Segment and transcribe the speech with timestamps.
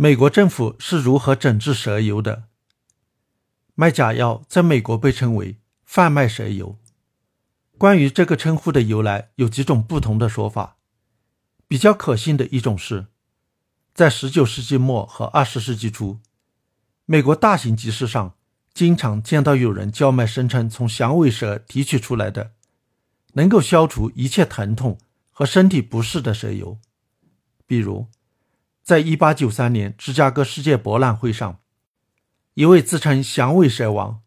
[0.00, 2.44] 美国政府是如何整治蛇油的？
[3.74, 6.78] 卖假药在美国被称为贩卖蛇油。
[7.76, 10.76] 关于这个称呼的由来，有几种不同的说法。
[11.66, 13.06] 比较可信的一种是，
[13.92, 16.20] 在19世纪末和20世纪初，
[17.04, 18.36] 美国大型集市上
[18.72, 22.52] 经常见到有人叫卖声称从响尾蛇提取出来的，
[23.32, 24.96] 能够消除一切疼痛
[25.32, 26.78] 和身体不适的蛇油，
[27.66, 28.06] 比如。
[28.88, 31.60] 在一八九三年芝加哥世界博览会上，
[32.54, 34.22] 一位自称“响尾蛇王”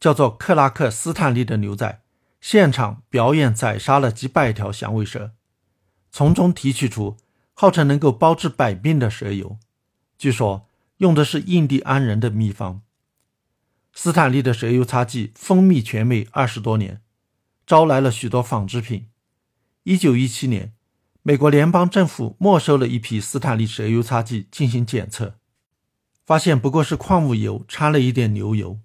[0.00, 2.02] 叫做克拉克·斯坦利的牛仔，
[2.40, 5.30] 现场表演宰杀了几百条响尾蛇，
[6.10, 7.18] 从中提取出
[7.54, 9.60] 号称能够包治百病的蛇油。
[10.18, 12.82] 据说用的是印第安人的秘方。
[13.92, 17.00] 斯坦利的蛇油擦剂风靡全美二十多年，
[17.64, 19.08] 招来了许多仿制品。
[19.84, 20.72] 一九一七年。
[21.22, 25.34] 美国联邦政府没收了一批斯坦利蛇油擦剂进行检测，
[26.24, 28.78] 发现不过是矿物油掺了一点牛油、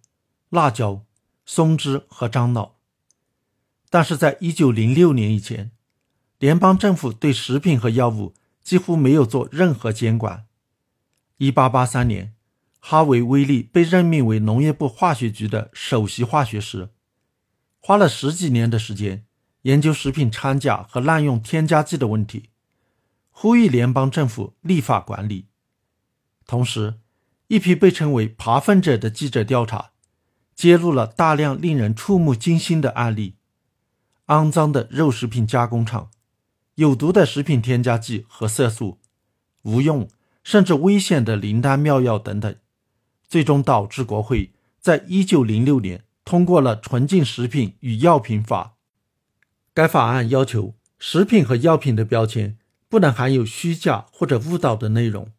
[0.49, 1.05] 辣椒、
[1.45, 2.75] 松脂和樟脑。
[3.89, 5.71] 但是在一九零六年以前，
[6.37, 10.45] 联邦政府对食品和药物几乎没有做任何监管。
[11.37, 12.33] 一八八三年，
[12.79, 16.89] 哈维·威利被任命为农业部化学局的首席化学师，
[17.79, 19.24] 花了十几年的时间。
[19.65, 22.49] 研究食品掺假和滥用添加剂的问题，
[23.31, 25.47] 呼吁联邦政府立法管理。
[26.45, 26.99] 同时，
[27.47, 29.89] 一批被称为“扒粪者”的记者调查，
[30.53, 33.37] 揭露了大量令人触目惊心的案例：
[34.27, 36.11] 肮脏的肉食品加工厂、
[36.75, 38.99] 有毒的食品添加剂和色素、
[39.63, 40.07] 无用
[40.43, 42.55] 甚至危险的灵丹妙药等等，
[43.27, 48.73] 最终导致国会在一九零六年通过了《纯净食品与药品法》。
[49.75, 55.33] 该法案要求，食品和药品的标签不能含有虚假或者误导的内容。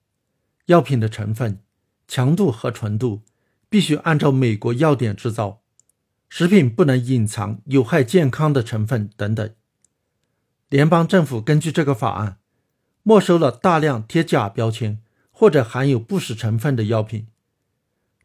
[0.66, 1.62] 药品的成分、
[2.06, 3.22] 强度和纯度
[3.70, 5.62] 必须按照美国药典制造。
[6.28, 9.54] 食品不能隐藏有害健康的成分等等。
[10.68, 12.36] 联邦政府根据这个法案，
[13.04, 17.28] 没收了大量贴假标签或者含有不实成分的药品，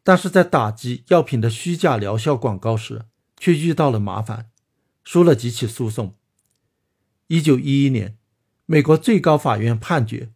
[0.02, 3.06] 但是在打击药品的虚假疗效广告时，
[3.38, 4.50] 却遇到了麻烦。
[5.04, 6.14] 输了几起诉讼。
[7.26, 8.16] 一九一一年，
[8.66, 10.26] 美国最高法院判决，《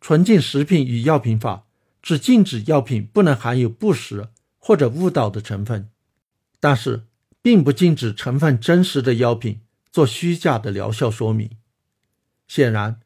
[0.00, 1.56] 纯净食品与药品法》
[2.02, 4.28] 只禁止药品不能含有不实
[4.58, 5.90] 或者误导的成分，
[6.60, 7.06] 但是
[7.42, 11.50] 并不禁止成分真实的药品做虚假的疗效说明。
[12.48, 13.00] 显然，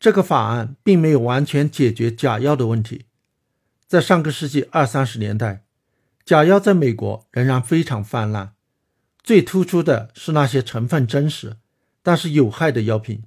[0.00, 3.04] 这个法案并没有完全解决假药的问题。
[3.86, 5.64] 在上个世纪二三十年代，
[6.24, 8.55] 假药在美国仍然非常泛滥。
[9.26, 11.56] 最突出的是那些成分真实
[12.00, 13.24] 但是有害的药品，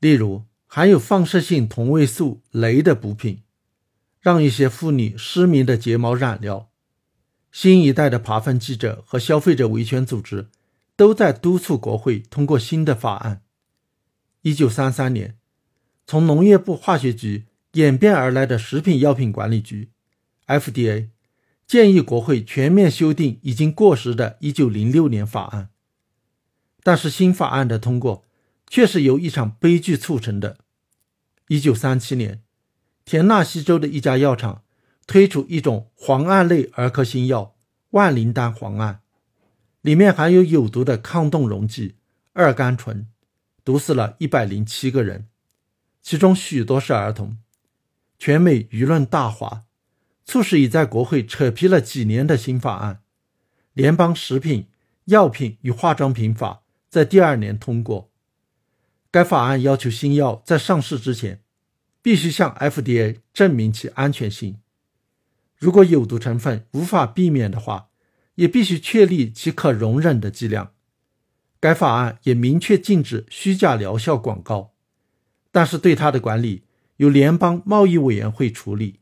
[0.00, 3.40] 例如含有放射性同位素镭的补品，
[4.20, 6.68] 让一些妇女失明的睫毛染料。
[7.50, 10.48] 新一代的扒粪记者和消费者维权组织
[10.94, 13.40] 都在督促国会通过新的法案。
[14.42, 15.38] 一九三三年，
[16.06, 19.90] 从农业部化学局演变而来的食品药品管理局
[20.46, 21.08] （FDA）。
[21.72, 25.70] 建议国会全面修订已经过时的1906年法案，
[26.82, 28.26] 但是新法案的通过
[28.68, 30.58] 却是由一场悲剧促成的。
[31.48, 32.42] 1937年，
[33.06, 34.64] 田纳西州的一家药厂
[35.06, 37.54] 推出一种磺胺类儿科新药
[37.92, 39.00] 万灵丹磺胺，
[39.80, 41.94] 里面含有有毒的抗冻溶剂
[42.34, 43.08] 二甘醇，
[43.64, 45.26] 毒死了一百零七个人，
[46.02, 47.38] 其中许多是儿童，
[48.18, 49.62] 全美舆论大哗。
[50.24, 52.94] 促使已在国会扯皮了几年的新法案
[53.72, 54.66] 《联邦食品
[55.06, 58.10] 药品与化妆品法》在第二年通过。
[59.10, 61.42] 该法案要求新药在上市之前，
[62.00, 64.58] 必须向 FDA 证明其安全性。
[65.58, 67.88] 如果有毒成分无法避免的话，
[68.36, 70.72] 也必须确立其可容忍的剂量。
[71.60, 74.72] 该法案也明确禁止虚假疗效广告，
[75.52, 76.64] 但是对它的管理
[76.96, 79.00] 由联邦贸易委员会处理。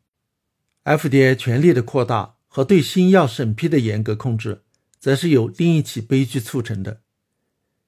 [0.85, 4.63] FDA 权力的扩大和对新药审批的严格控制，
[4.99, 7.01] 则是由另一起悲剧促成的。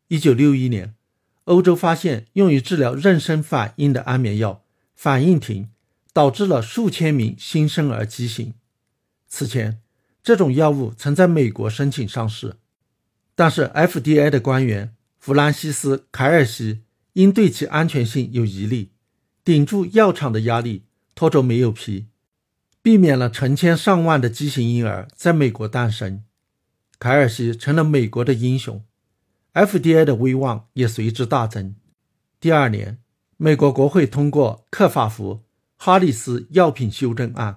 [0.09, 0.95] 1961年，
[1.45, 4.63] 欧洲发现用于治疗妊娠反应的安眠药
[4.95, 5.71] 反应停，
[6.13, 8.55] 导致了数千名新生儿畸形。
[9.27, 9.81] 此前，
[10.23, 12.57] 这种药物曾在美国申请上市，
[13.35, 16.83] 但是 FDA 的官员弗兰西斯·凯尔西
[17.15, 18.91] 因对其安全性有疑虑，
[19.43, 20.85] 顶住药厂的压力，
[21.15, 22.07] 拖着没有批。
[22.83, 26.25] 避免了成千上万的畸形婴儿在美国诞生，
[26.99, 28.85] 凯尔西成了美国的英雄
[29.55, 31.77] ，FDA 的威望也随之大增。
[32.41, 32.99] 第二年，
[33.37, 35.45] 美国国会通过克法福
[35.77, 37.53] 哈里斯药品修正案》，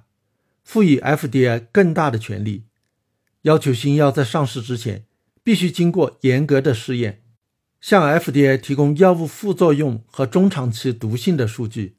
[0.64, 2.66] 赋予 FDA 更大的权利，
[3.42, 5.06] 要求新药在上市之前
[5.44, 7.24] 必须经过严格的试验，
[7.82, 11.98] 向 FDA 提供药物副作用和中长期毒性的数据，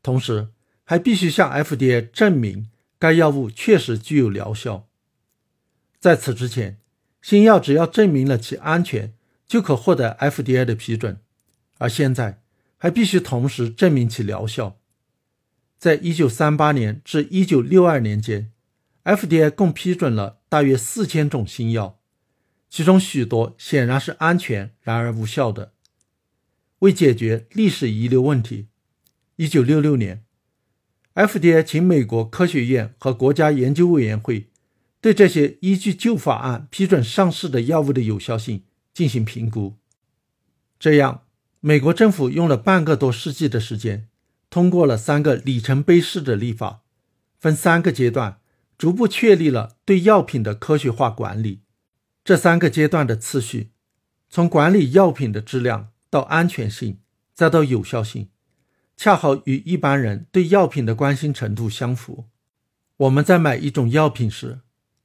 [0.00, 0.50] 同时
[0.92, 2.68] 还必须向 FDA 证明
[2.98, 4.90] 该药物确实具有疗效。
[5.98, 6.76] 在此之前，
[7.22, 9.14] 新药只要证明了其安全，
[9.46, 11.18] 就可获得 FDA 的批准，
[11.78, 12.42] 而现在
[12.76, 14.78] 还必须同时证明其疗效。
[15.78, 18.52] 在一九三八年至一九六二年间
[19.04, 21.98] ，FDA 共批准了大约四千种新药，
[22.68, 25.72] 其中许多显然是安全，然而无效的。
[26.80, 28.66] 为解决历史遗留问题，
[29.36, 30.22] 一九六六年
[31.14, 34.48] ，FDA 请美国科学院和国家研究委员会。
[35.00, 38.62] 对这些依据旧法案批准上市的药物的有效性
[38.94, 39.74] 进行评估，
[40.78, 41.24] 这样，
[41.58, 44.06] 美国政府用了半个多世纪的时间，
[44.48, 46.82] 通过了三个里程碑式的立法，
[47.40, 48.38] 分三个阶段，
[48.78, 51.62] 逐步确立了对药品的科学化管理。
[52.22, 53.72] 这三个阶段的次序，
[54.30, 57.00] 从管理药品的质量到安全性，
[57.34, 58.28] 再到有效性，
[59.02, 62.26] 恰好与一般人对药品的关心程度相符。
[62.98, 64.60] 我们在买一种药品时，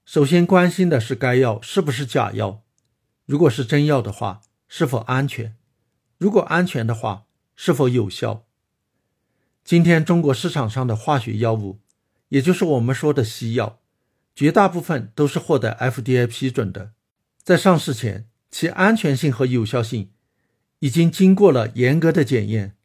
[0.06, 2.62] 首先关心的是该药是不是假药，
[3.26, 5.56] 如果是真药的话，是否安全？
[6.20, 8.46] 如果安全的话，是否有效？
[9.64, 11.80] 今天中国市场上的化学药物，
[12.30, 13.80] 也就是我们说的西药，
[14.36, 16.92] 绝大部分都是获得 FDA 批准的，
[17.42, 20.12] 在上市前，其安全性和有效性
[20.82, 22.77] 已经经过了严格的检验，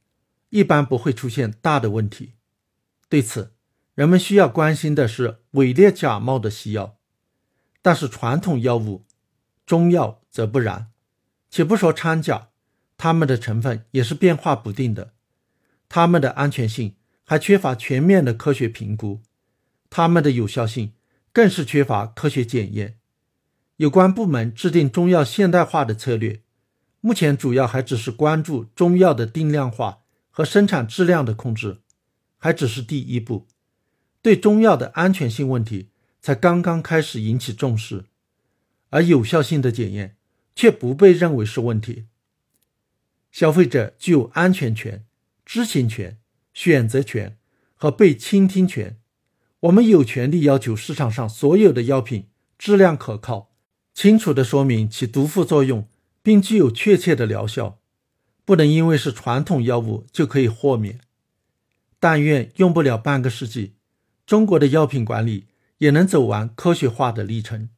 [0.52, 2.34] 一般不会出现大的问题。
[3.08, 3.54] 对此，
[3.94, 6.98] 人们需要关心的是伪劣假冒的西药。
[7.80, 9.06] 但是传统药物、
[9.64, 10.92] 中药则不然，
[11.50, 12.50] 且不说掺假，
[12.98, 15.14] 它们的成分也是变化不定的，
[15.88, 19.22] 它们的安全性还缺乏全面的科学评估，
[19.88, 20.92] 它们的有效性
[21.32, 22.98] 更是缺乏科学检验。
[23.76, 26.42] 有关部门制定中药现代化的策略，
[27.00, 30.01] 目前主要还只是关注中药的定量化
[30.32, 31.82] 和生产质量的控制，
[32.38, 33.46] 还只是第一步，
[34.20, 35.90] 对中药的安全性问题。
[36.20, 38.04] 才刚刚开始引起重视，
[38.90, 40.16] 而有效性的检验
[40.54, 42.06] 却不被认为是问题。
[43.32, 45.04] 消费者具有安全权、
[45.44, 46.18] 知情权、
[46.54, 47.36] 选择权
[47.74, 49.00] 和被倾听权。
[49.58, 53.52] 我们有权利要求市场上所有的药品质量可靠，
[53.92, 55.88] 清楚地说明其毒副作用，
[56.22, 57.81] 并具有确切的疗效。
[58.44, 61.00] 不能因为是传统药物就可以豁免。
[61.98, 63.74] 但愿用不了半个世纪，
[64.26, 65.46] 中国的药品管理。
[65.78, 67.68] 也能走完科学化的历程。